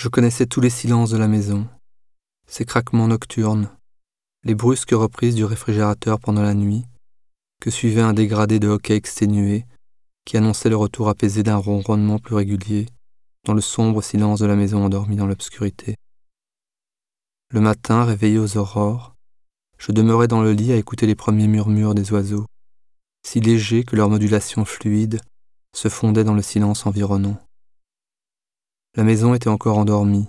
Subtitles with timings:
[0.00, 1.68] Je connaissais tous les silences de la maison,
[2.46, 3.68] ses craquements nocturnes,
[4.44, 6.86] les brusques reprises du réfrigérateur pendant la nuit,
[7.60, 9.66] que suivait un dégradé de hockey exténué
[10.24, 12.86] qui annonçait le retour apaisé d'un ronronnement plus régulier
[13.44, 15.96] dans le sombre silence de la maison endormie dans l'obscurité.
[17.50, 19.14] Le matin, réveillé aux aurores,
[19.76, 22.46] je demeurais dans le lit à écouter les premiers murmures des oiseaux,
[23.22, 25.20] si légers que leur modulation fluide
[25.76, 27.38] se fondait dans le silence environnant.
[28.96, 30.26] La maison était encore endormie.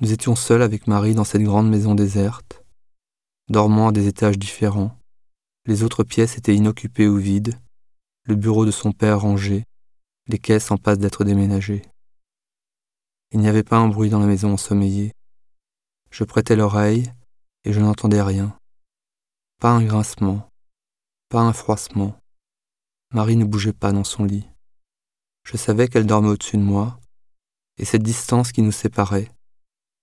[0.00, 2.62] Nous étions seuls avec Marie dans cette grande maison déserte,
[3.48, 4.98] dormant à des étages différents.
[5.64, 7.58] Les autres pièces étaient inoccupées ou vides,
[8.24, 9.64] le bureau de son père rangé,
[10.28, 11.80] les caisses en passe d'être déménagées.
[13.30, 15.12] Il n'y avait pas un bruit dans la maison ensommeillée.
[16.10, 17.10] Je prêtais l'oreille
[17.64, 18.54] et je n'entendais rien.
[19.60, 20.46] Pas un grincement,
[21.30, 22.20] pas un froissement.
[23.14, 24.46] Marie ne bougeait pas dans son lit.
[25.44, 26.98] Je savais qu'elle dormait au-dessus de moi,
[27.78, 29.30] et cette distance qui nous séparait,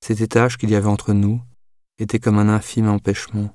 [0.02, 1.42] cet étage qu'il y avait entre nous,
[1.98, 3.54] était comme un infime empêchement,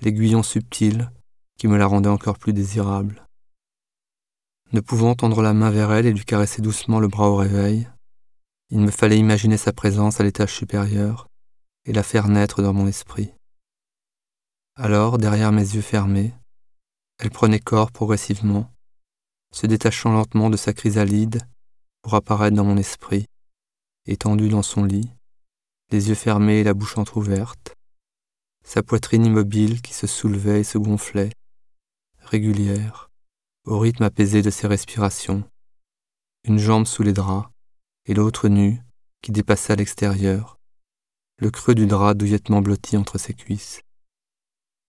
[0.00, 1.10] l'aiguillon subtil
[1.58, 3.26] qui me la rendait encore plus désirable.
[4.72, 7.88] Ne pouvant tendre la main vers elle et lui caresser doucement le bras au réveil,
[8.70, 11.28] il me fallait imaginer sa présence à l'étage supérieur
[11.84, 13.32] et la faire naître dans mon esprit.
[14.76, 16.32] Alors, derrière mes yeux fermés,
[17.18, 18.72] elle prenait corps progressivement,
[19.52, 21.42] se détachant lentement de sa chrysalide
[22.02, 23.26] pour apparaître dans mon esprit,
[24.06, 25.10] étendue dans son lit,
[25.90, 27.74] les yeux fermés et la bouche entr'ouverte,
[28.64, 31.30] sa poitrine immobile qui se soulevait et se gonflait,
[32.18, 33.10] régulière,
[33.64, 35.44] au rythme apaisé de ses respirations,
[36.44, 37.48] une jambe sous les draps,
[38.06, 38.80] et l'autre nue,
[39.22, 40.58] qui dépassait à l'extérieur,
[41.38, 43.80] le creux du drap douillettement blotti entre ses cuisses.